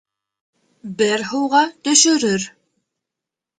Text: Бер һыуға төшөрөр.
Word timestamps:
Бер 1.01 1.25
һыуға 1.33 1.61
төшөрөр. 1.89 2.49